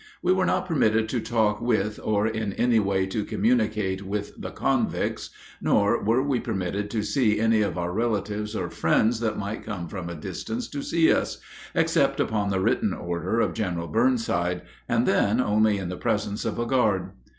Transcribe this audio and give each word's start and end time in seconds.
We 0.23 0.33
were 0.33 0.47
not 0.47 0.65
permitted 0.65 1.07
to 1.09 1.19
talk 1.19 1.61
with 1.61 1.99
or 2.03 2.25
in 2.25 2.53
any 2.53 2.79
way 2.79 3.05
to 3.05 3.23
communicate 3.23 4.01
with 4.01 4.33
the 4.35 4.49
convicts, 4.49 5.29
nor 5.61 6.03
were 6.03 6.23
we 6.23 6.39
permitted 6.39 6.89
to 6.89 7.03
see 7.03 7.39
any 7.39 7.61
of 7.61 7.77
our 7.77 7.93
relatives 7.93 8.55
or 8.55 8.71
friends 8.71 9.19
that 9.19 9.37
might 9.37 9.63
come 9.63 9.87
from 9.87 10.09
a 10.09 10.15
distance 10.15 10.67
to 10.69 10.81
see 10.81 11.13
us, 11.13 11.37
except 11.75 12.19
upon 12.19 12.49
the 12.49 12.59
written 12.59 12.95
order 12.95 13.39
of 13.41 13.53
General 13.53 13.87
Burnside, 13.87 14.63
and 14.89 15.05
then 15.05 15.39
only 15.39 15.77
in 15.77 15.89
the 15.89 15.97
presence 15.97 16.45
of 16.45 16.57
a 16.57 16.65
guard. 16.65 17.11